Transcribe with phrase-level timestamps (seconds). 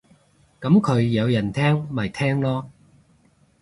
[0.59, 2.65] 噉佢有人聽咪聽囉